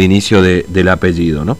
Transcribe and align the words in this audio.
inicio 0.00 0.42
de, 0.42 0.64
del 0.68 0.90
apellido, 0.90 1.44
¿no? 1.44 1.58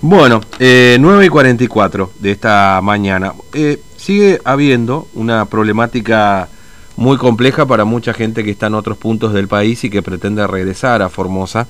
Bueno, 0.00 0.40
eh, 0.60 0.96
9 1.00 1.26
y 1.26 1.28
44 1.28 2.12
de 2.20 2.30
esta 2.30 2.78
mañana. 2.80 3.34
Eh, 3.52 3.80
sigue 3.96 4.40
habiendo 4.44 5.08
una 5.14 5.46
problemática 5.46 6.48
muy 6.94 7.16
compleja 7.16 7.66
para 7.66 7.84
mucha 7.84 8.14
gente 8.14 8.44
que 8.44 8.52
está 8.52 8.68
en 8.68 8.74
otros 8.74 8.96
puntos 8.96 9.32
del 9.32 9.48
país 9.48 9.82
y 9.82 9.90
que 9.90 10.02
pretende 10.02 10.46
regresar 10.46 11.02
a 11.02 11.08
Formosa. 11.08 11.66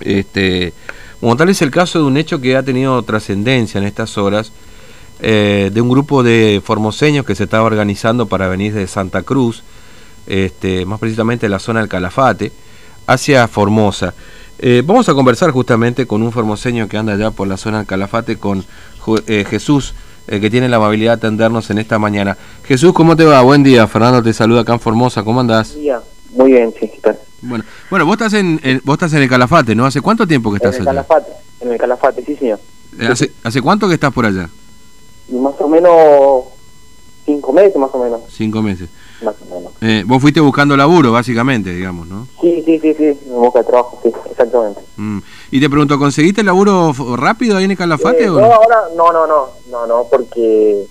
Este, 0.00 0.72
como 1.20 1.36
tal 1.36 1.50
es 1.50 1.60
el 1.60 1.70
caso 1.70 1.98
de 1.98 2.06
un 2.06 2.16
hecho 2.16 2.40
que 2.40 2.56
ha 2.56 2.62
tenido 2.62 3.02
trascendencia 3.02 3.76
en 3.76 3.84
estas 3.84 4.16
horas, 4.16 4.50
eh, 5.20 5.70
de 5.74 5.80
un 5.82 5.90
grupo 5.90 6.22
de 6.22 6.62
formoseños 6.64 7.26
que 7.26 7.34
se 7.34 7.44
estaba 7.44 7.64
organizando 7.64 8.28
para 8.28 8.48
venir 8.48 8.72
de 8.72 8.86
Santa 8.86 9.24
Cruz, 9.24 9.62
este, 10.26 10.86
más 10.86 10.98
precisamente 10.98 11.44
de 11.44 11.50
la 11.50 11.58
zona 11.58 11.80
del 11.80 11.90
Calafate, 11.90 12.50
hacia 13.06 13.46
Formosa. 13.46 14.14
Eh, 14.58 14.82
vamos 14.84 15.08
a 15.08 15.14
conversar 15.14 15.50
justamente 15.50 16.06
con 16.06 16.22
un 16.22 16.32
formoseño 16.32 16.88
que 16.88 16.96
anda 16.96 17.14
allá 17.14 17.30
por 17.30 17.48
la 17.48 17.56
zona 17.56 17.78
del 17.78 17.86
Calafate, 17.86 18.36
con 18.36 18.64
eh, 19.26 19.44
Jesús, 19.48 19.94
eh, 20.28 20.40
que 20.40 20.50
tiene 20.50 20.68
la 20.68 20.76
amabilidad 20.76 21.12
de 21.12 21.26
atendernos 21.26 21.70
en 21.70 21.78
esta 21.78 21.98
mañana. 21.98 22.36
Jesús, 22.64 22.92
¿cómo 22.92 23.16
te 23.16 23.24
va? 23.24 23.42
Buen 23.42 23.62
día. 23.62 23.86
Fernando 23.86 24.22
te 24.22 24.32
saluda 24.32 24.60
acá 24.60 24.74
en 24.74 24.80
Formosa. 24.80 25.24
¿Cómo 25.24 25.40
andás? 25.40 25.74
Día. 25.74 26.00
Muy 26.34 26.52
bien, 26.52 26.72
sí, 26.78 26.90
¿qué 27.02 27.14
Bueno, 27.42 27.64
bueno 27.90 28.06
vos, 28.06 28.14
estás 28.14 28.32
en, 28.34 28.60
vos 28.84 28.94
estás 28.94 29.12
en 29.12 29.22
el 29.22 29.28
Calafate, 29.28 29.74
¿no? 29.74 29.84
¿Hace 29.84 30.00
cuánto 30.00 30.26
tiempo 30.26 30.50
que 30.50 30.56
estás 30.56 30.76
en 30.76 30.82
el 30.82 30.88
allá? 30.88 31.04
Calafate, 31.06 31.32
en 31.60 31.72
el 31.72 31.78
Calafate, 31.78 32.24
sí, 32.24 32.36
señor. 32.36 32.58
¿Hace, 33.10 33.32
¿Hace 33.42 33.60
cuánto 33.60 33.88
que 33.88 33.94
estás 33.94 34.12
por 34.12 34.24
allá? 34.24 34.48
Más 35.28 35.54
o 35.58 35.68
menos 35.68 36.44
cinco 37.34 37.52
meses, 37.52 37.76
más 37.76 37.90
o 37.92 37.98
menos. 38.02 38.20
Cinco 38.28 38.62
meses. 38.62 38.88
Más 39.22 39.34
o 39.48 39.54
menos. 39.54 39.72
Eh, 39.80 40.04
vos 40.06 40.20
fuiste 40.20 40.40
buscando 40.40 40.76
laburo, 40.76 41.12
básicamente, 41.12 41.70
digamos, 41.74 42.06
¿no? 42.06 42.26
Sí, 42.40 42.62
sí, 42.64 42.78
sí, 42.80 42.94
sí, 42.94 43.04
en 43.04 43.18
busca 43.34 43.60
de 43.60 43.64
trabajo, 43.64 43.98
sí, 44.02 44.10
exactamente. 44.30 44.80
Mm. 44.96 45.18
Y 45.52 45.60
te 45.60 45.70
pregunto, 45.70 45.98
¿conseguiste 45.98 46.42
laburo 46.42 46.90
f- 46.90 47.02
rápido 47.16 47.56
ahí 47.56 47.64
en 47.64 47.70
el 47.72 47.76
Calafate 47.76 48.24
Eh, 48.24 48.30
o 48.30 48.34
no, 48.34 48.40
no? 48.40 48.52
ahora, 48.54 48.76
no, 48.96 49.12
no, 49.12 49.26
no, 49.26 49.48
no, 49.70 49.86
no, 49.86 50.06
porque 50.10 50.84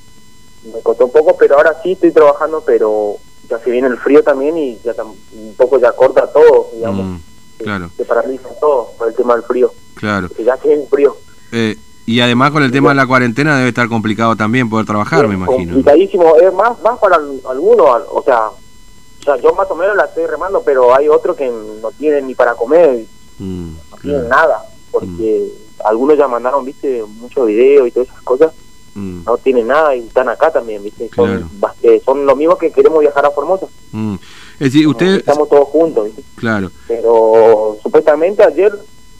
me 0.73 0.79
costó 0.81 1.05
un 1.05 1.11
poco, 1.11 1.35
pero 1.37 1.57
ahora 1.57 1.75
sí 1.83 1.93
estoy 1.93 2.11
trabajando, 2.11 2.63
pero 2.65 3.15
ya 3.49 3.59
se 3.59 3.69
viene 3.71 3.87
el 3.87 3.97
frío 3.97 4.23
también 4.23 4.57
y 4.57 4.77
ya 4.83 4.93
un 5.03 5.53
poco 5.55 5.79
ya 5.79 5.91
corta 5.91 6.27
todo, 6.31 6.69
digamos. 6.75 7.05
Mm, 7.05 7.17
Se- 7.57 7.63
claro. 7.63 7.89
Se 7.97 8.05
paraliza 8.05 8.49
todo 8.59 8.91
por 8.97 9.07
el 9.07 9.13
tema 9.15 9.33
del 9.35 9.43
frío, 9.43 9.71
Claro. 9.95 10.29
que 10.29 10.43
ya 10.43 10.53
es 10.63 10.89
frío. 10.89 11.15
Eh, 11.51 11.75
y 12.11 12.21
además 12.21 12.51
con 12.51 12.63
el 12.63 12.71
tema 12.71 12.89
de 12.89 12.95
la 12.95 13.07
cuarentena 13.07 13.55
debe 13.57 13.69
estar 13.69 13.87
complicado 13.87 14.35
también 14.35 14.69
poder 14.69 14.85
trabajar, 14.85 15.27
me 15.27 15.35
imagino. 15.35 15.73
Complicadísimo, 15.73 16.35
es 16.37 16.53
más, 16.53 16.79
más 16.81 16.99
para 16.99 17.15
al- 17.15 17.41
algunos, 17.49 17.89
al- 17.95 18.05
o 18.11 18.21
sea, 18.23 18.47
o 18.47 19.23
sea, 19.23 19.37
yo 19.37 19.53
más 19.53 19.69
o 19.69 19.75
menos 19.75 19.95
la 19.95 20.05
estoy 20.05 20.25
remando, 20.25 20.61
pero 20.63 20.95
hay 20.95 21.07
otros 21.07 21.35
que 21.35 21.49
no 21.49 21.91
tienen 21.97 22.27
ni 22.27 22.35
para 22.35 22.55
comer, 22.55 23.05
Mm, 23.39 23.71
no 23.91 23.97
tienen 23.97 24.25
claro. 24.27 24.29
nada, 24.47 24.65
porque 24.91 25.47
algunos 25.85 26.17
ya 26.17 26.27
mandaron, 26.27 26.63
viste, 26.65 27.03
muchos 27.19 27.47
videos 27.47 27.87
y 27.87 27.91
todas 27.91 28.09
esas 28.09 28.21
cosas, 28.21 28.51
Mm, 28.93 29.23
no 29.25 29.37
tienen 29.37 29.67
nada 29.67 29.95
y 29.95 30.05
están 30.05 30.27
acá 30.27 30.51
también, 30.51 30.83
viste, 30.83 31.09
son, 31.15 31.27
Claro. 31.29 31.47
bas- 31.61 31.75
eh, 31.81 32.01
son 32.03 32.25
los 32.25 32.35
mismos 32.35 32.57
que 32.57 32.71
queremos 32.71 32.99
viajar 32.99 33.25
a 33.25 33.31
Formosa, 33.31 33.67
mm. 33.93 34.15
Es 34.59 34.73
decir, 34.73 34.85
usted... 34.87 35.15
estamos 35.19 35.47
todos 35.49 35.69
juntos, 35.69 36.05
viste, 36.05 36.21
Claro. 36.35 36.69
pero 36.87 37.77
supuestamente 37.81 38.43
ayer 38.43 38.71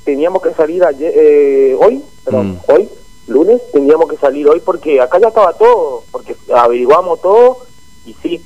teníamos 0.04 0.42
que 0.44 0.54
salir 0.54 0.84
ayer, 0.84 1.14
eh, 1.16 1.76
hoy, 1.80 2.04
perdón, 2.24 2.52
Mm. 2.68 2.72
hoy, 2.72 2.90
lunes, 3.28 3.62
teníamos 3.72 4.10
que 4.10 4.18
salir 4.18 4.48
hoy 4.48 4.60
porque 4.60 5.00
acá 5.02 5.20
ya 5.20 5.28
estaba 5.30 5.54
todo, 5.54 6.04
porque 6.12 6.36
averiguamos 6.54 7.22
todo 7.22 7.60
y 8.06 8.14
sí, 8.22 8.42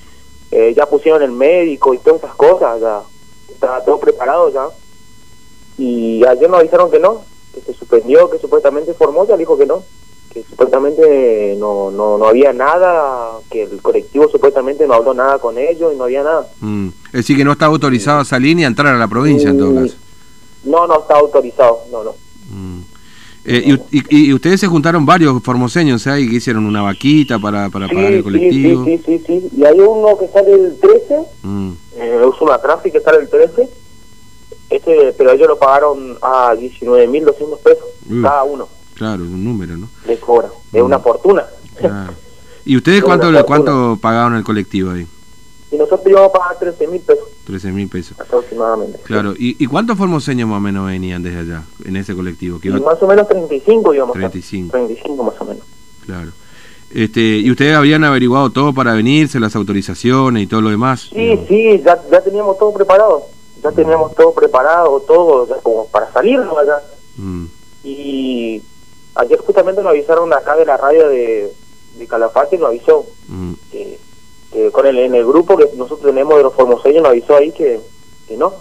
eh, 0.52 0.74
ya 0.76 0.86
pusieron 0.86 1.22
el 1.24 1.32
médico 1.32 1.94
y 1.94 1.98
todas 1.98 2.22
esas 2.24 2.36
cosas, 2.36 2.80
ya 2.82 3.02
estaba 3.52 3.84
todo 3.84 4.00
preparado 4.00 4.50
ya. 4.50 4.68
Y 5.78 6.26
ayer 6.26 6.50
nos 6.50 6.62
dijeron 6.62 6.90
que 6.90 7.00
no, 7.00 7.22
que 7.54 7.62
se 7.62 7.74
suspendió, 7.74 8.30
que 8.30 8.38
supuestamente 8.40 8.94
Formosa 8.94 9.36
dijo 9.36 9.58
que 9.58 9.66
no, 9.66 9.84
que 10.32 10.44
supuestamente 10.44 11.56
no, 11.58 11.92
no, 11.92 12.18
no 12.18 12.26
había 12.28 12.54
nada, 12.54 13.40
que 13.50 13.64
el 13.64 13.82
colectivo 13.82 14.28
supuestamente 14.30 14.88
no 14.88 14.94
habló 14.94 15.14
nada 15.14 15.40
con 15.40 15.58
ellos 15.58 15.94
y 15.94 15.98
no 15.98 16.06
había 16.06 16.24
nada. 16.24 16.48
Mm. 16.62 16.90
Es 17.08 17.12
decir, 17.14 17.36
que 17.38 17.44
no 17.44 17.54
está 17.54 17.66
autorizado 17.66 18.20
a 18.20 18.26
salir 18.26 18.56
ni 18.56 18.64
a 18.64 18.68
entrar 18.68 18.94
a 18.94 18.98
la 18.98 19.08
provincia 19.08 19.50
en 19.50 19.58
todo 19.58 19.72
Mm, 19.72 19.84
caso. 19.84 19.96
No, 20.64 20.88
no 20.88 21.00
está 21.02 21.16
autorizado, 21.18 21.82
no, 21.92 22.04
no. 22.04 22.16
Mm. 22.50 22.82
Eh, 23.48 23.78
y, 23.92 23.98
y- 24.00 24.26
y 24.30 24.34
ustedes 24.34 24.60
se 24.60 24.68
juntaron 24.68 25.06
varios 25.06 25.42
formoseños 25.44 26.08
ahí 26.08 26.28
que 26.28 26.38
hicieron 26.38 26.66
una 26.66 26.82
vaquita 26.82 27.38
para, 27.38 27.70
para 27.70 27.88
pagar 27.88 28.12
el 28.14 28.24
colectivo. 28.24 28.84
Sí, 28.86 28.98
sí, 29.06 29.20
sí, 29.20 29.24
sí, 29.28 29.50
Y 29.58 29.64
hay 29.64 29.80
uno 29.80 30.18
que 30.18 30.28
sale 30.30 30.52
el 30.54 30.78
13, 30.80 31.16
Mm, 31.44 31.72
eh, 31.98 32.22
usa 32.26 32.40
una 32.42 32.58
tráfico 32.58 32.98
que 32.98 33.04
sale 33.04 33.20
el 33.20 33.30
13, 33.30 33.70
ese, 34.70 35.14
pero 35.18 35.32
ellos 35.32 35.48
lo 35.48 35.60
pagaron 35.60 36.18
a 36.22 36.56
19.200 36.56 37.60
pesos 37.60 37.86
Mm. 38.08 38.24
cada 38.24 38.44
uno, 38.44 38.68
claro, 38.96 39.24
es 39.24 39.30
un 39.30 39.44
número, 39.44 39.78
¿no? 39.78 39.90
les 40.08 40.20
cobra. 40.20 40.48
Es 40.74 40.82
Mm. 40.82 40.86
una 40.86 41.00
fortuna. 41.00 41.46
Claro. 41.76 42.14
¿Y 42.66 42.76
ustedes 42.78 43.04
cuánto, 43.04 43.26
fortuna. 43.28 43.44
cuánto 43.44 44.00
pagaron 44.02 44.36
el 44.38 44.44
colectivo 44.44 44.90
ahí? 44.92 45.06
Y 45.76 45.78
nosotros 45.78 46.08
íbamos 46.08 46.30
a 46.30 46.34
pagar 46.40 46.60
13.000 46.60 47.02
pesos 47.02 47.26
13 47.46 47.72
mil 47.72 47.88
pesos. 47.88 48.20
aproximadamente. 48.20 48.98
Claro. 49.04 49.34
¿Y, 49.38 49.62
¿Y 49.64 49.68
cuántos 49.68 49.98
formoseños 49.98 50.50
más 50.50 50.58
o 50.58 50.62
menos 50.62 50.88
venían 50.88 51.22
desde 51.22 51.40
allá, 51.40 51.64
en 51.86 51.96
ese 51.96 52.16
colectivo? 52.16 52.60
Que 52.60 52.70
iba- 52.70 52.80
más 52.80 53.02
o 53.02 53.08
menos 53.08 53.28
35 53.28 53.94
íbamos 53.94 54.16
a 54.16 54.20
35. 54.20 54.72
35 54.72 55.24
más 55.24 55.36
o 55.40 55.46
menos. 55.46 55.64
Claro. 56.06 56.32
Este, 56.92 57.20
¿Y 57.40 57.52
ustedes 57.52 57.76
habían 57.76 58.04
averiguado 58.04 58.50
todo 58.52 58.74
para 58.74 58.94
venirse, 58.94 59.40
las 59.40 59.56
autorizaciones 59.56 60.44
y 60.44 60.48
todo 60.48 60.62
lo 60.62 60.70
demás? 60.70 61.10
Sí, 61.14 61.40
sí, 61.48 61.82
ya, 61.86 62.02
ya 62.10 62.22
teníamos 62.22 62.58
todo 62.58 62.74
preparado. 62.74 63.24
Ya 63.64 63.72
teníamos 63.72 64.14
todo 64.16 64.34
preparado, 64.34 65.00
todo, 65.02 65.48
ya 65.48 65.56
como 65.62 65.88
para 65.88 66.12
salirnos 66.14 66.56
allá. 66.58 66.80
Mm, 67.18 67.46
Y 67.84 68.62
ayer 69.16 69.40
justamente 69.40 69.82
nos 69.82 69.92
avisaron 69.92 70.32
acá 70.34 70.56
de 70.56 70.66
la 70.66 70.78
radio 70.78 71.08
de, 71.10 71.52
de 71.98 72.08
Calafate, 72.08 72.58
nos 72.58 72.70
avisó 72.70 73.06
mm, 73.28 73.54
que, 74.56 74.62
que 74.64 74.72
con 74.72 74.86
el, 74.86 74.98
en 75.00 75.16
el 75.16 75.26
grupo 75.26 75.58
que 75.58 75.66
nosotros 75.78 76.02
tenemos 76.10 76.38
de 76.38 76.44
los 76.44 76.54
formoseños, 76.54 77.04
nos 77.04 77.12
avisó 77.12 77.36
ahí 77.36 77.52
que, 77.52 77.80
que 78.28 78.38
no, 78.38 78.54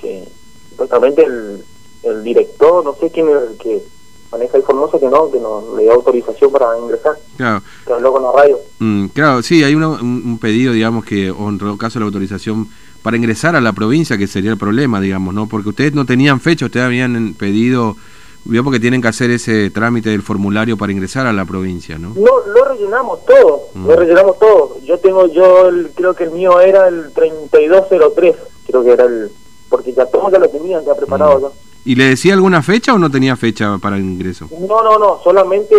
que 0.00 0.24
supuestamente 0.70 1.24
el, 1.24 1.64
el 2.02 2.22
director, 2.22 2.84
no 2.84 2.94
sé 3.00 3.10
quién 3.10 3.28
es 3.28 3.36
el 3.50 3.56
que 3.58 3.82
maneja 4.30 4.58
el 4.58 4.62
Formosa, 4.62 4.98
que 4.98 5.06
no, 5.08 5.30
que 5.30 5.40
no 5.40 5.74
le 5.76 5.84
dio 5.84 5.92
autorización 5.94 6.52
para 6.52 6.66
ingresar, 6.78 7.14
claro. 7.38 7.62
que 7.86 7.92
habló 7.94 8.12
con 8.12 8.22
la 8.22 8.32
radio. 8.32 8.58
Mm, 8.78 9.06
claro, 9.06 9.42
sí, 9.42 9.64
hay 9.64 9.74
uno- 9.74 9.98
un, 10.00 10.22
un 10.26 10.38
pedido, 10.38 10.72
digamos, 10.74 11.04
que, 11.06 11.30
o 11.30 11.48
en 11.48 11.56
todo 11.58 11.76
caso 11.78 11.98
la 11.98 12.04
autorización 12.04 12.68
para 13.02 13.16
ingresar 13.16 13.56
a 13.56 13.60
la 13.62 13.72
provincia, 13.72 14.18
que 14.18 14.26
sería 14.26 14.50
el 14.50 14.58
problema, 14.58 15.00
digamos, 15.00 15.32
¿no? 15.32 15.48
Porque 15.48 15.70
ustedes 15.70 15.94
no 15.94 16.04
tenían 16.04 16.40
fecha, 16.40 16.66
ustedes 16.66 16.84
habían 16.84 17.32
pedido, 17.34 17.96
vio 18.44 18.64
porque 18.64 18.80
tienen 18.80 19.02
que 19.02 19.08
hacer 19.08 19.30
ese 19.30 19.70
trámite 19.70 20.10
del 20.10 20.22
formulario 20.22 20.76
para 20.76 20.92
ingresar 20.92 21.26
a 21.26 21.32
la 21.32 21.44
provincia, 21.44 21.98
¿no? 21.98 22.10
No, 22.14 22.46
lo 22.52 22.64
rellenamos 22.64 23.24
todo, 23.26 23.68
Mm. 23.74 23.86
lo 23.86 23.96
rellenamos 23.96 24.38
todo. 24.38 24.78
Yo 24.84 24.98
tengo, 24.98 25.26
yo 25.26 25.68
el- 25.68 25.90
creo 25.94 26.14
que 26.14 26.24
el 26.24 26.30
mío 26.30 26.60
era 26.60 26.88
el 26.88 27.12
3203, 27.12 28.36
creo 28.66 28.82
que 28.84 28.90
era 28.92 29.04
el, 29.04 29.30
porque 29.68 29.92
ya 29.92 30.06
todos 30.06 30.32
ya 30.32 30.38
lo 30.38 30.48
tenían 30.48 30.84
ya 30.84 30.94
preparado 30.94 31.38
Mm. 31.40 31.68
¿Y 31.84 31.94
le 31.94 32.04
decía 32.04 32.34
alguna 32.34 32.62
fecha 32.62 32.92
o 32.92 32.98
no 32.98 33.10
tenía 33.10 33.34
fecha 33.36 33.78
para 33.78 33.96
el 33.96 34.02
ingreso? 34.02 34.46
No, 34.68 34.82
no, 34.82 34.98
no, 34.98 35.20
solamente 35.24 35.74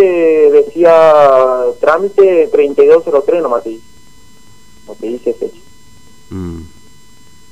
decía 0.51 1.61
trámite 1.79 2.49
3203 2.51 3.43
nomás 3.43 3.63
te 3.63 3.69
dice. 3.71 3.83
No 4.87 4.95
te 4.95 5.07
dice 5.07 5.33
fecha. 5.33 5.59
Mm, 6.31 6.61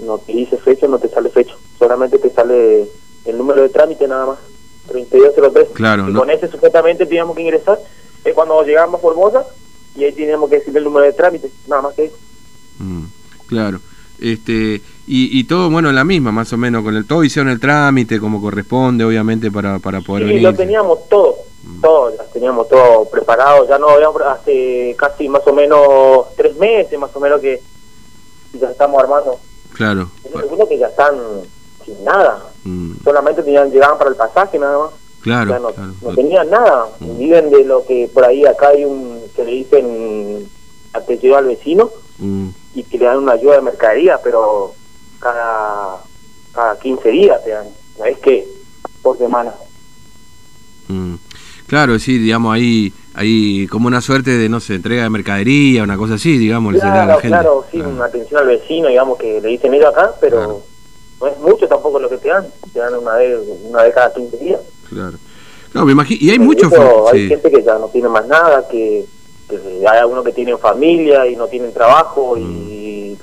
No 0.06 0.17
te 0.19 0.31
dice 0.31 0.57
fecha, 0.57 0.88
no 0.88 0.97
te 1.00 1.09
sale 1.09 1.29
fecha. 1.29 1.53
Solamente 1.78 2.17
te 2.19 2.29
sale 2.31 2.88
el 3.25 3.38
número 3.38 3.62
de 3.63 3.69
trámite 3.69 4.07
nada 4.07 4.25
más. 4.28 4.38
3203. 4.87 5.67
Claro, 5.73 6.09
y 6.09 6.13
no- 6.13 6.19
con 6.19 6.29
ese 6.29 6.47
supuestamente 6.47 7.05
teníamos 7.05 7.35
que 7.35 7.43
ingresar. 7.43 7.79
Es 8.23 8.33
cuando 8.33 8.61
llegamos 8.63 8.99
a 8.99 9.01
Formosa 9.01 9.45
y 9.95 10.03
ahí 10.03 10.11
teníamos 10.13 10.49
que 10.49 10.57
decirle 10.59 10.79
el 10.79 10.85
número 10.85 11.05
de 11.05 11.13
trámite. 11.13 11.49
Nada 11.67 11.81
más 11.81 11.93
que 11.95 12.05
eso. 12.05 12.15
mm, 12.79 13.03
claro. 13.47 13.79
Este, 14.19 14.81
y, 15.05 15.39
y 15.39 15.43
todo, 15.43 15.69
bueno, 15.69 15.89
en 15.89 15.95
la 15.95 16.03
misma, 16.03 16.31
más 16.31 16.51
o 16.51 16.57
menos, 16.57 16.83
con 16.83 16.95
el 16.95 17.05
todo 17.05 17.23
hicieron 17.23 17.51
el 17.51 17.59
trámite 17.59 18.19
como 18.19 18.41
corresponde, 18.41 19.03
obviamente, 19.05 19.51
para, 19.51 19.77
para 19.77 20.01
poder 20.01 20.23
Sí, 20.23 20.29
venir. 20.29 20.41
lo 20.43 20.53
teníamos 20.55 21.07
todo. 21.07 21.35
Todo, 21.81 22.16
ya 22.16 22.23
teníamos 22.33 22.67
todo 22.69 23.05
preparado. 23.09 23.67
Ya 23.67 23.78
no 23.78 23.90
habíamos 23.90 24.22
hace 24.23 24.95
casi 24.97 25.28
más 25.29 25.41
o 25.45 25.53
menos 25.53 26.28
tres 26.35 26.55
meses, 26.55 26.97
más 26.97 27.13
o 27.16 27.19
menos 27.19 27.40
que 27.41 27.61
ya 28.59 28.69
estamos 28.72 28.99
armando. 29.03 29.40
Claro. 29.73 30.09
Es 30.23 30.67
que 30.69 30.78
ya 30.79 30.87
están 30.87 31.16
sin 31.87 32.03
nada. 32.03 32.43
Mm, 32.63 32.91
Solamente 33.03 33.41
tenían, 33.41 33.72
llegaban 33.72 33.97
para 33.97 34.09
el 34.11 34.16
pasaje 34.16 34.59
nada 34.59 34.78
más. 34.78 34.91
claro, 35.22 35.59
no, 35.59 35.69
claro. 35.72 35.93
no 36.03 36.09
tenían 36.13 36.49
nada. 36.51 36.85
Mm. 36.99 37.17
Viven 37.17 37.49
de 37.49 37.63
lo 37.66 37.84
que 37.85 38.07
por 38.13 38.23
ahí 38.25 38.45
acá 38.45 38.67
hay 38.69 38.85
un 38.85 39.19
que 39.35 39.43
le 39.43 39.51
dicen 39.51 40.47
atención 40.93 41.34
al 41.35 41.45
vecino 41.45 41.89
Mm, 42.19 42.49
y 42.73 42.81
que 42.84 42.97
le 42.97 43.05
dan 43.05 43.19
una 43.19 43.34
ayuda 43.34 43.57
de 43.57 43.61
mercadería, 43.61 44.19
pero 44.23 44.73
cada, 45.19 45.97
cada 46.51 46.79
15 46.79 47.09
días 47.09 47.43
te 47.43 47.51
dan. 47.51 47.67
No 47.99 48.05
es 48.05 48.17
que 48.17 48.47
por 49.03 49.17
semana. 49.19 49.53
Claro, 51.67 51.99
sí, 51.99 52.17
digamos, 52.17 52.55
ahí 52.55 52.93
hay 53.13 53.67
como 53.67 53.87
una 53.87 53.99
suerte 54.01 54.31
de, 54.31 54.47
no 54.49 54.59
sé, 54.61 54.75
entrega 54.75 55.03
de 55.03 55.09
mercadería, 55.09 55.83
una 55.83 55.97
cosa 55.97 56.13
así, 56.16 56.37
digamos, 56.37 56.73
le 56.73 56.79
se 56.79 56.85
le 56.85 56.91
da 56.91 57.03
a 57.03 57.05
la 57.05 57.17
Claro, 57.17 57.22
gente. 57.22 57.37
claro, 57.37 57.66
sí, 57.72 57.79
una 57.81 58.05
atención 58.05 58.40
al 58.41 58.47
vecino, 58.47 58.87
digamos, 58.87 59.17
que 59.17 59.41
le 59.41 59.49
dicen 59.49 59.73
ellos 59.73 59.90
acá, 59.90 60.13
pero 60.22 60.37
Claro. 60.37 60.61
No 61.19 61.28
es 61.28 61.37
mucho 61.40 61.67
tampoco 61.67 61.99
lo 61.99 62.09
que 62.09 62.17
te 62.17 62.29
dan, 62.29 62.47
te 62.73 62.79
dan 62.79 62.96
una 62.96 63.16
vez, 63.16 63.40
una 63.64 63.84
vez 63.84 63.93
cada 63.93 64.14
15 64.14 64.37
días. 64.37 64.59
Claro. 64.90 65.17
No, 65.73 65.85
me 65.85 65.91
imagino, 65.91 66.19
y 66.22 66.29
hay 66.29 66.40
muchos... 66.40 66.72
Hay 67.11 67.23
sí. 67.23 67.28
gente 67.28 67.52
que 67.52 67.64
ya 67.64 67.78
no 67.78 67.87
tiene 67.87 68.08
más 68.09 68.25
nada, 68.28 68.67
que, 68.67 69.05
que 69.49 69.55
hay 69.87 69.99
algunos 69.99 70.23
que 70.23 70.31
tienen 70.34 70.58
familia 70.58 71.28
y 71.28 71.35
no 71.35 71.47
tienen 71.47 71.73
trabajo 71.73 72.35
Mm. 72.37 72.67
y 72.69 73.17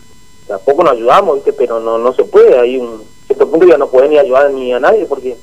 tampoco 0.46 0.84
nos 0.84 0.92
ayudamos, 0.92 1.36
¿viste? 1.36 1.52
Pero 1.52 1.80
no 1.80 1.98
no 1.98 2.12
se 2.12 2.24
puede, 2.24 2.58
hay 2.58 2.76
un 2.76 3.02
cierto 3.26 3.48
punto 3.50 3.66
ya 3.66 3.78
no 3.78 3.88
pueden 3.88 4.10
ni 4.10 4.18
ayudar 4.18 4.50
ni 4.52 4.72
a 4.72 4.80
nadie 4.80 5.06
porque 5.06 5.36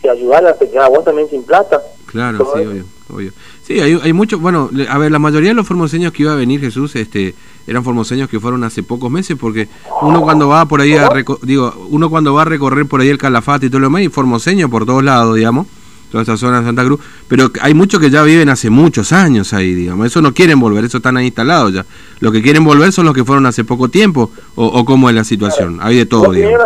si 0.00 0.08
ayudar 0.08 0.56
te 0.58 0.68
queda 0.68 0.88
vos 0.88 1.04
también 1.04 1.28
sin 1.28 1.42
plata. 1.42 1.82
Claro, 2.06 2.38
sí, 2.38 2.60
eso. 2.60 2.70
obvio, 2.70 2.84
obvio. 3.12 3.32
Sí, 3.62 3.80
hay, 3.80 3.98
hay 4.02 4.12
muchos, 4.12 4.40
bueno, 4.40 4.70
a 4.88 4.98
ver, 4.98 5.10
la 5.12 5.18
mayoría 5.18 5.50
de 5.50 5.54
los 5.54 5.66
formoseños 5.66 6.12
que 6.12 6.22
iba 6.22 6.32
a 6.32 6.36
venir 6.36 6.60
Jesús, 6.60 6.96
este, 6.96 7.34
eran 7.68 7.84
formoseños 7.84 8.28
que 8.28 8.40
fueron 8.40 8.64
hace 8.64 8.82
pocos 8.82 9.10
meses, 9.10 9.36
porque 9.38 9.68
uno 10.02 10.22
cuando 10.22 10.48
va 10.48 10.64
por 10.66 10.80
ahí 10.80 10.96
a, 10.96 11.10
digo, 11.42 11.86
uno 11.90 12.08
cuando 12.08 12.32
va 12.32 12.42
a 12.42 12.44
recorrer 12.46 12.86
por 12.86 13.00
ahí 13.00 13.08
el 13.08 13.18
Calafate 13.18 13.66
y 13.66 13.68
todo 13.68 13.80
lo 13.80 13.86
demás, 13.86 14.00
hay 14.00 14.08
formoseños 14.08 14.70
por 14.70 14.86
todos 14.86 15.04
lados, 15.04 15.36
digamos, 15.36 15.66
toda 16.10 16.22
esa 16.22 16.36
zona 16.38 16.60
de 16.60 16.66
Santa 16.66 16.82
Cruz, 16.84 17.00
pero 17.28 17.50
hay 17.60 17.74
muchos 17.74 18.00
que 18.00 18.08
ya 18.08 18.22
viven 18.22 18.48
hace 18.48 18.70
muchos 18.70 19.12
años 19.12 19.52
ahí, 19.52 19.74
digamos, 19.74 20.06
eso 20.06 20.22
no 20.22 20.32
quieren 20.32 20.58
volver, 20.58 20.86
eso 20.86 20.96
están 20.96 21.18
ahí 21.18 21.26
instalados 21.26 21.74
ya. 21.74 21.84
Lo 22.20 22.32
que 22.32 22.42
quieren 22.42 22.64
volver 22.64 22.90
son 22.90 23.04
los 23.04 23.14
que 23.14 23.24
fueron 23.24 23.44
hace 23.44 23.64
poco 23.64 23.88
tiempo, 23.88 24.30
o, 24.54 24.66
o 24.66 24.84
cómo 24.86 25.10
es 25.10 25.14
la 25.14 25.24
situación, 25.24 25.78
hay 25.82 25.98
de 25.98 26.06
todo, 26.06 26.32
digamos. 26.32 26.60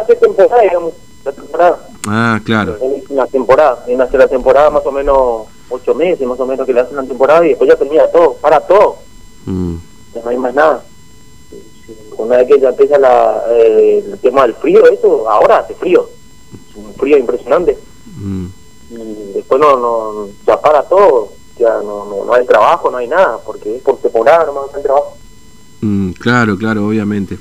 la 1.25 1.32
temporada. 1.32 1.88
Ah, 2.06 2.40
claro, 2.44 2.76
Una 3.08 3.26
temporada, 3.26 3.82
vienen 3.87 4.02
a 4.02 4.04
hacer 4.04 4.20
la 4.20 4.28
temporada 4.28 4.70
más 4.70 4.82
o 4.87 4.93
menos 4.93 5.46
ocho 5.69 5.94
meses, 5.94 6.26
más 6.26 6.38
o 6.38 6.46
menos 6.46 6.66
que 6.66 6.72
le 6.72 6.81
hacen 6.81 6.96
la 6.96 7.04
temporada 7.04 7.44
y 7.44 7.50
después 7.50 7.69
ya 7.69 7.76
termina 7.76 8.06
todo, 8.08 8.34
para 8.34 8.60
todo. 8.60 8.96
Mm, 9.46 9.75
ya 10.14 10.22
no 10.22 10.31
hay 10.31 10.37
más 10.37 10.54
nada. 10.54 10.84
Una 12.19 12.38
vez 12.38 12.49
que 12.49 12.61
ya 12.61 12.69
empieza 12.70 12.99
la, 12.99 13.43
eh, 13.50 14.05
el 14.12 14.19
tema 14.19 14.43
del 14.43 14.55
frío, 14.55 14.85
eso, 14.87 15.29
ahora 15.29 15.59
hace 15.59 15.75
frío, 15.75 16.09
Es 16.70 16.76
un 16.76 16.94
frío 16.94 17.19
impresionante. 17.19 17.79
mm. 18.17 18.47
Y 18.91 19.32
después 19.35 19.59
no, 19.61 19.76
no 19.79 20.29
ya 20.47 20.61
para 20.61 20.82
todo, 20.82 21.32
ya 21.59 21.70
no, 21.82 22.05
no, 22.05 22.25
no 22.26 22.35
hay 22.35 22.44
trabajo, 22.44 22.91
no 22.91 22.99
hay 22.99 23.09
nada, 23.09 23.38
porque 23.44 23.76
es 23.76 23.82
por 23.82 23.97
temporada 23.99 24.44
nomás 24.44 24.64
no 24.70 24.76
hay 24.76 24.82
trabajo. 24.82 25.17
Mm, 25.81 26.11
claro, 26.12 26.56
claro, 26.59 26.87
obviamente. 26.87 27.38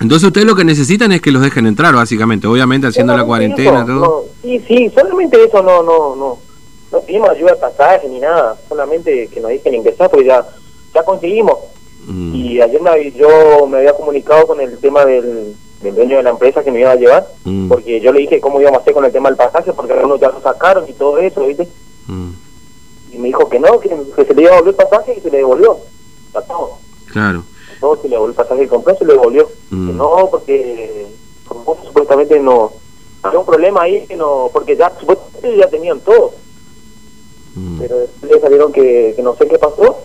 Entonces 0.00 0.26
ustedes 0.26 0.46
lo 0.46 0.54
que 0.54 0.64
necesitan 0.64 1.12
es 1.12 1.20
que 1.20 1.32
los 1.32 1.42
dejen 1.42 1.66
entrar, 1.66 1.94
básicamente, 1.94 2.46
obviamente 2.46 2.86
haciendo 2.86 3.16
la 3.16 3.24
cuarentena, 3.24 3.78
eso, 3.78 3.86
todo. 3.86 4.00
no, 4.00 4.22
sí, 4.42 4.60
sí, 4.66 4.90
solamente 4.94 5.42
eso 5.42 5.62
no, 5.62 5.82
no, 5.82 6.14
no, 6.16 6.38
no 6.92 7.00
pedimos 7.00 7.30
ayuda 7.30 7.52
de 7.52 7.56
pasaje 7.58 8.08
ni 8.08 8.20
nada, 8.20 8.56
solamente 8.68 9.28
que 9.28 9.40
nos 9.40 9.50
dejen 9.50 9.74
ingresar, 9.74 10.10
porque 10.10 10.26
ya, 10.26 10.46
ya 10.94 11.02
conseguimos. 11.04 11.58
Mm, 12.06 12.34
Y 12.34 12.60
ayer 12.60 12.80
me, 12.80 13.12
yo 13.12 13.66
me 13.66 13.78
había 13.78 13.92
comunicado 13.94 14.46
con 14.46 14.60
el 14.60 14.78
tema 14.78 15.04
del, 15.04 15.54
del 15.82 15.94
dueño 15.94 16.16
de 16.16 16.22
la 16.22 16.30
empresa 16.30 16.62
que 16.64 16.70
me 16.72 16.80
iba 16.80 16.92
a 16.92 16.96
llevar, 16.96 17.26
mm, 17.44 17.68
porque 17.68 18.00
yo 18.00 18.12
le 18.12 18.20
dije 18.20 18.40
cómo 18.40 18.60
íbamos 18.60 18.78
a 18.78 18.82
hacer 18.82 18.94
con 18.94 19.04
el 19.04 19.12
tema 19.12 19.28
del 19.28 19.36
pasaje, 19.36 19.72
porque 19.72 19.92
algunos 19.92 20.20
ya 20.20 20.28
lo 20.30 20.40
sacaron 20.40 20.88
y 20.88 20.92
todo 20.92 21.18
eso, 21.18 21.44
¿viste? 21.46 21.68
mm, 22.06 22.30
Y 23.12 23.18
me 23.18 23.28
dijo 23.28 23.48
que 23.48 23.58
no, 23.58 23.78
que, 23.80 23.90
que 24.16 24.24
se 24.24 24.34
le 24.34 24.42
iba 24.42 24.52
a 24.52 24.54
devolver 24.56 24.74
el 24.80 24.88
pasaje 24.88 25.14
y 25.18 25.20
se 25.20 25.30
le 25.30 25.38
devolvió. 25.38 25.78
A 26.34 26.40
todo. 26.42 26.78
claro. 27.12 27.42
A 27.76 27.80
todo 27.80 27.96
se 27.96 28.02
le 28.08 28.10
devolvió 28.16 28.30
el 28.30 28.36
pasaje 28.36 28.60
que 28.62 28.68
compró, 28.68 28.96
se 28.96 29.04
le 29.04 29.12
devolvió. 29.14 29.48
No, 29.70 30.28
porque 30.30 31.06
supuestamente 31.86 32.38
no... 32.40 32.72
Había 33.22 33.40
un 33.40 33.46
problema 33.46 33.82
ahí, 33.82 34.06
que 34.06 34.16
no 34.16 34.48
porque 34.52 34.76
ya 34.76 34.92
supuestamente 34.98 35.56
ya 35.58 35.68
tenían 35.68 35.98
todo. 36.00 36.32
mm, 37.56 37.78
Pero 37.80 37.98
después 37.98 38.32
le 38.32 38.40
salieron 38.40 38.72
que, 38.72 39.12
que 39.16 39.22
no 39.22 39.34
sé 39.34 39.46
qué 39.48 39.58
pasó 39.58 39.98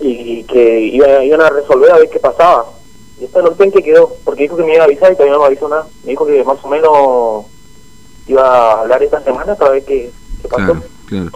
y 0.00 0.44
que 0.44 0.80
iba- 0.80 1.24
iban 1.24 1.40
a 1.40 1.50
resolver 1.50 1.90
a 1.92 1.98
ver 1.98 2.08
qué 2.10 2.18
pasaba. 2.18 2.64
Y 3.20 3.24
esto 3.24 3.40
no 3.42 3.56
qué 3.56 3.82
quedó, 3.82 4.12
porque 4.24 4.42
dijo 4.42 4.56
que 4.56 4.64
me 4.64 4.74
iba 4.74 4.82
a 4.82 4.86
avisar 4.86 5.10
y 5.10 5.14
todavía 5.14 5.34
no 5.34 5.40
me 5.40 5.46
avisó 5.46 5.68
nada. 5.68 5.86
Me 6.04 6.10
dijo 6.10 6.26
que 6.26 6.44
más 6.44 6.58
o 6.62 6.68
menos 6.68 7.46
iba 8.28 8.42
a 8.42 8.80
hablar 8.82 9.02
esta 9.02 9.22
semana 9.22 9.54
para 9.54 9.70
ver 9.72 9.84
qué, 9.84 10.10
qué 10.42 10.48
pasó. 10.48 10.72
claro, 10.72 10.82
claro. 11.06 11.30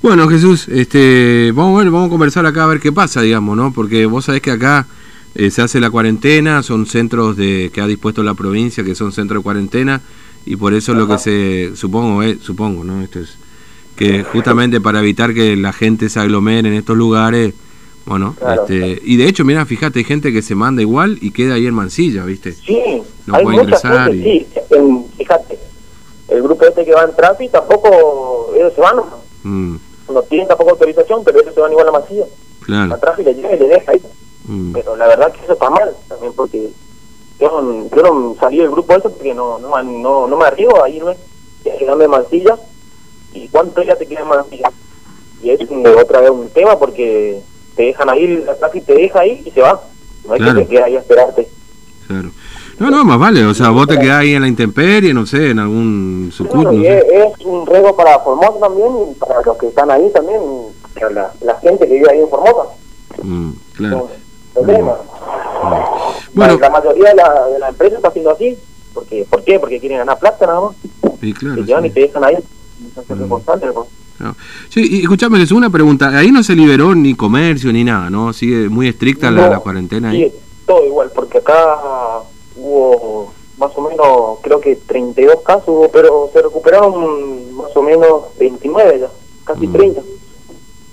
Bueno, 0.00 0.26
Jesús, 0.28 0.66
este, 0.68 1.52
vamos 1.54 1.76
a 1.78 1.82
ver, 1.84 1.92
vamos 1.92 2.08
a 2.08 2.10
conversar 2.10 2.44
acá 2.46 2.64
a 2.64 2.68
ver 2.68 2.80
qué 2.80 2.90
pasa, 2.92 3.20
digamos, 3.22 3.56
¿no? 3.56 3.72
Porque 3.72 4.06
vos 4.06 4.24
sabés 4.24 4.40
que 4.42 4.50
acá 4.50 4.86
eh, 5.34 5.50
se 5.50 5.62
hace 5.62 5.78
la 5.80 5.90
cuarentena, 5.90 6.62
son 6.62 6.86
centros 6.86 7.36
de 7.36 7.70
que 7.72 7.80
ha 7.80 7.86
dispuesto 7.86 8.22
la 8.22 8.34
provincia, 8.34 8.82
que 8.82 8.94
son 8.96 9.12
centros 9.12 9.40
de 9.40 9.44
cuarentena, 9.44 10.00
y 10.44 10.56
por 10.56 10.74
eso 10.74 10.92
lo 10.94 11.06
que 11.06 11.18
se, 11.18 11.76
supongo, 11.76 12.22
eh, 12.24 12.36
supongo, 12.40 12.82
¿no? 12.82 13.00
Esto 13.02 13.20
es 13.20 13.36
que 13.94 14.24
justamente 14.24 14.80
para 14.80 14.98
evitar 15.00 15.34
que 15.34 15.54
la 15.56 15.72
gente 15.72 16.08
se 16.08 16.18
aglomere 16.18 16.66
en 16.68 16.74
estos 16.74 16.96
lugares, 16.96 17.54
bueno, 18.06 18.34
Claro. 18.38 18.62
este, 18.62 19.00
y 19.04 19.16
de 19.16 19.26
hecho, 19.28 19.44
mira, 19.44 19.64
fíjate, 19.66 20.00
hay 20.00 20.04
gente 20.04 20.32
que 20.32 20.42
se 20.42 20.54
manda 20.54 20.82
igual 20.82 21.18
y 21.20 21.30
queda 21.32 21.54
ahí 21.54 21.66
en 21.66 21.74
Mansilla, 21.74 22.24
¿viste? 22.24 22.52
Sí, 22.52 23.02
No 23.26 23.36
hay 23.36 23.44
puede 23.44 23.56
mucha 23.58 23.62
ingresar 23.64 24.14
y- 24.14 24.22
sí. 24.22 24.46
En- 24.70 25.06
fíjate, 25.16 25.58
el 26.28 26.42
grupo 26.42 26.64
este 26.64 26.84
que 26.84 26.92
va 26.92 27.04
en 27.04 27.14
Trafi 27.14 27.48
tampoco, 27.48 28.52
ellos 28.56 28.72
se 28.74 28.80
van, 28.80 28.96
Mm, 29.44 29.76
no 30.12 30.22
tienen 30.22 30.46
tampoco 30.48 30.70
autorización, 30.70 31.22
pero 31.24 31.40
ellos 31.40 31.54
se 31.54 31.60
van 31.60 31.72
igual 31.72 31.88
a 31.88 31.92
Masilla. 31.92 32.24
claro. 32.60 32.94
A 32.94 32.98
Trafi 32.98 33.22
le 33.24 33.34
llega 33.34 33.54
y 33.54 33.58
le 33.58 33.68
deja 33.68 33.92
ahí. 33.92 34.02
mm, 34.44 34.72
Pero 34.72 34.96
la 34.96 35.06
verdad 35.08 35.32
que 35.32 35.42
eso 35.44 35.52
está 35.52 35.70
mal 35.70 35.90
también, 36.08 36.32
porque 36.34 36.70
yo 37.40 37.60
no, 37.60 37.88
yo 37.94 38.02
no 38.02 38.36
salí 38.40 38.58
del 38.58 38.70
grupo 38.70 38.92
ese 38.94 39.08
porque 39.08 39.34
no 39.34 39.58
no, 39.58 39.82
no, 39.82 40.26
no 40.28 40.36
me 40.36 40.44
arriesgo 40.44 40.82
a 40.82 40.88
irme, 40.88 41.16
y 41.64 41.68
a 41.68 41.76
quedarme 41.78 42.04
en 42.04 42.10
Mansilla. 42.10 42.56
¿Y 43.34 43.48
cuánto 43.48 43.82
ya 43.82 43.96
te 43.96 44.06
queda 44.06 44.20
en 44.20 44.28
Mansilla? 44.28 44.70
Y 45.42 45.50
es 45.50 45.60
otra 45.96 46.20
vez 46.20 46.30
un 46.30 46.48
tema 46.50 46.78
porque 46.78 47.40
te 47.76 47.82
dejan 47.84 48.08
ahí, 48.10 48.42
la 48.44 48.54
Trafi 48.56 48.80
te 48.80 48.94
deja 48.94 49.20
ahí 49.20 49.42
y 49.44 49.50
se 49.50 49.60
va. 49.60 49.80
No 50.26 50.32
hay 50.34 50.40
Claro. 50.40 50.58
que 50.58 50.64
te 50.64 50.70
queda 50.70 50.84
ahí 50.86 50.96
a 50.96 51.00
esperarte. 51.00 51.48
claro. 52.06 52.30
No, 52.78 52.90
no, 52.90 53.04
más 53.04 53.18
vale, 53.18 53.44
o 53.44 53.54
sea, 53.54 53.68
vos 53.70 53.86
te 53.86 53.96
quedás 53.98 54.20
ahí 54.20 54.34
en 54.34 54.42
la 54.42 54.48
intemperie, 54.48 55.14
no 55.14 55.24
sé, 55.26 55.50
en 55.50 55.58
algún 55.60 56.30
sucur, 56.32 56.64
Bueno, 56.64 56.72
no 56.72 56.78
y 56.82 56.86
es, 56.86 57.04
es 57.04 57.44
un 57.44 57.64
riesgo 57.66 57.94
para 57.94 58.18
Formosa 58.20 58.58
también 58.58 58.88
y 59.10 59.14
para 59.14 59.40
los 59.42 59.56
que 59.56 59.66
están 59.68 59.90
ahí 59.90 60.10
también, 60.12 60.40
la, 61.14 61.32
la 61.42 61.54
gente 61.60 61.86
que 61.86 61.94
vive 61.94 62.10
ahí 62.10 62.18
en 62.20 62.28
Formosa. 62.28 62.70
Mm, 63.22 63.50
claro. 63.74 64.08
No, 64.56 64.60
problema. 64.62 64.96
Bueno, 66.34 66.58
La 66.58 66.70
mayoría 66.70 67.10
de 67.10 67.14
la, 67.16 67.46
de 67.48 67.58
la 67.58 67.68
empresa 67.68 67.96
está 67.96 68.08
haciendo 68.08 68.30
así. 68.32 68.58
Porque, 68.94 69.26
¿Por 69.28 69.42
qué? 69.44 69.58
Porque 69.60 69.78
quieren 69.80 69.98
ganar 69.98 70.18
plata 70.18 70.46
nada 70.46 70.60
más. 70.60 70.72
sí, 71.20 71.32
claro. 71.32 71.56
te 71.56 71.62
llevan 71.64 71.82
sí. 71.84 71.88
y 71.88 71.92
te 71.92 72.00
dejan 72.00 72.24
ahí. 72.24 72.36
No 72.96 73.02
es 73.02 73.08
Mm. 73.08 73.18
responsable, 73.20 73.66
¿no? 74.18 74.36
Sí, 74.68 74.80
y 74.98 75.02
escuchame, 75.02 75.38
Jesús, 75.38 75.56
una 75.56 75.70
pregunta. 75.70 76.08
Ahí 76.16 76.30
no 76.30 76.42
se 76.42 76.54
liberó 76.54 76.94
ni 76.94 77.14
comercio 77.14 77.72
ni 77.72 77.84
nada, 77.84 78.08
¿no? 78.10 78.32
Sigue 78.32 78.68
muy 78.68 78.88
estricta 78.88 79.30
la, 79.30 79.42
No, 79.42 79.50
la 79.50 79.58
cuarentena 79.58 80.10
ahí. 80.10 80.24
Sí, 80.30 80.36
todo 80.66 80.84
igual, 80.86 81.10
porque 81.14 81.38
acá 81.38 81.76
hubo 82.56 83.32
más 83.58 83.70
o 83.76 83.80
menos, 83.88 84.38
creo 84.42 84.60
que 84.60 84.76
32 84.76 85.42
casos, 85.44 85.68
hubo, 85.68 85.90
pero 85.90 86.30
se 86.32 86.42
recuperaron 86.42 87.54
más 87.54 87.74
o 87.76 87.82
menos 87.82 88.22
29 88.38 89.00
ya, 89.00 89.08
casi 89.44 89.66
Mm. 89.66 89.72
30. 89.72 90.00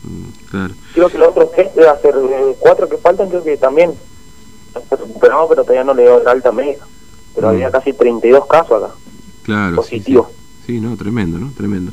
Mm, 0.03 0.47
claro. 0.49 0.73
Creo 0.93 1.09
que 1.09 1.17
los 1.17 1.27
otros 1.29 1.51
tres, 1.51 1.73
de 1.75 1.87
hacer 1.87 2.15
eh, 2.15 2.55
cuatro 2.59 2.87
que 2.87 2.97
faltan, 2.97 3.29
creo 3.29 3.43
que 3.43 3.57
también 3.57 3.91
se 4.89 4.95
recuperaron, 4.95 5.47
pero 5.49 5.63
todavía 5.63 5.83
no 5.83 5.93
le 5.93 6.03
dio 6.03 6.23
la 6.23 6.31
alta 6.31 6.51
médica. 6.51 6.85
Pero 7.35 7.47
Mm. 7.47 7.49
había 7.51 7.71
casi 7.71 7.93
32 7.93 8.45
casos 8.47 8.83
acá. 8.83 8.93
Claro. 9.43 9.71
sí, 9.71 9.75
Positivo. 9.97 10.27
Sí, 10.29 10.35
Sí, 10.69 10.79
no, 10.79 10.95
tremendo, 10.95 11.39
¿no? 11.39 11.49
Tremendo. 11.57 11.91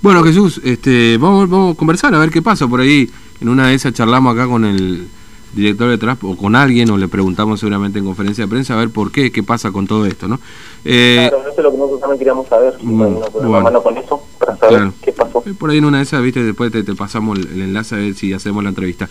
Bueno, 0.00 0.22
Jesús, 0.22 0.58
este, 0.64 1.18
vamos, 1.18 1.46
vamos 1.50 1.74
a 1.74 1.78
conversar 1.78 2.14
a 2.14 2.18
ver 2.18 2.30
qué 2.30 2.40
pasa 2.40 2.66
por 2.66 2.80
ahí. 2.80 3.10
En 3.42 3.50
una 3.50 3.68
de 3.68 3.74
esas 3.74 3.92
charlamos 3.92 4.32
acá 4.34 4.46
con 4.46 4.64
el 4.64 5.08
director 5.54 5.90
de 5.90 5.98
Trasp 5.98 6.24
o 6.24 6.34
con 6.34 6.56
alguien 6.56 6.88
o 6.90 6.96
le 6.96 7.06
preguntamos 7.06 7.60
seguramente 7.60 7.98
en 7.98 8.06
conferencia 8.06 8.44
de 8.44 8.48
prensa 8.48 8.72
a 8.72 8.78
ver 8.78 8.88
por 8.88 9.12
qué, 9.12 9.30
qué 9.30 9.42
pasa 9.42 9.72
con 9.72 9.86
todo 9.86 10.06
esto, 10.06 10.26
¿no? 10.26 10.40
Eh, 10.86 11.26
claro, 11.28 11.42
eso 11.46 11.58
es 11.58 11.64
lo 11.64 11.70
que 11.70 11.76
nosotros 11.76 12.00
también 12.00 12.18
queríamos 12.18 12.48
saber. 12.48 12.74
Mm, 12.82 12.96
Bueno, 12.98 13.20
bueno. 13.34 13.60
mano 13.60 13.82
con 13.82 13.98
eso 13.98 14.22
para 14.38 14.56
saber 14.56 14.74
Claro. 14.78 14.92
qué 15.02 15.12
pasó. 15.12 15.42
Eh, 15.44 15.52
Por 15.52 15.68
ahí 15.68 15.76
en 15.76 15.84
una 15.84 15.98
de 15.98 16.04
esas, 16.04 16.22
viste, 16.22 16.42
después 16.42 16.72
te, 16.72 16.82
te 16.82 16.94
pasamos 16.94 17.38
el, 17.38 17.46
el 17.48 17.60
enlace 17.60 17.94
a 17.94 17.98
ver 17.98 18.14
si 18.14 18.32
hacemos 18.32 18.62
la 18.62 18.70
entrevista. 18.70 19.06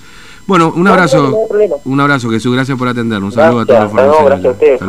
Bueno, 0.48 0.74
un 0.75 0.88
abrazo, 0.88 1.22
no, 1.51 1.67
no 1.67 1.75
un 1.86 2.00
abrazo 2.00 2.32
Jesús, 2.32 2.51
gracias 2.51 2.79
por 2.79 2.88
atendernos. 2.88 3.36
Un 3.36 3.39
saludo 3.39 3.60
a 3.60 3.65
todos 3.67 3.93
los 3.93 4.25
gracias 4.25 4.46
a 4.46 4.50
ustedes. 4.50 4.82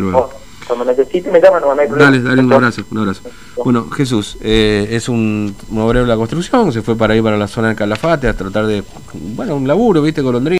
Cuando 0.66 0.84
necesiten 0.84 1.32
me 1.32 1.40
llaman, 1.40 1.62
no, 1.62 1.68
problema. 1.68 1.96
Dale, 1.96 2.22
dale 2.22 2.42
un 2.42 2.52
abrazo, 2.52 2.82
un 2.90 2.98
abrazo. 2.98 3.22
Bueno, 3.64 3.90
Jesús, 3.90 4.38
eh, 4.40 4.88
es 4.90 5.08
un, 5.08 5.54
un 5.70 5.78
obrero 5.80 6.04
de 6.04 6.10
la 6.10 6.16
construcción, 6.16 6.72
se 6.72 6.82
fue 6.82 6.96
para 6.96 7.14
ahí 7.14 7.22
para 7.22 7.36
la 7.36 7.48
zona 7.48 7.68
del 7.68 7.76
Calafate 7.76 8.28
a 8.28 8.34
tratar 8.34 8.66
de, 8.66 8.82
bueno, 9.12 9.56
un 9.56 9.66
laburo, 9.66 10.02
viste, 10.02 10.22
golondrina. 10.22 10.44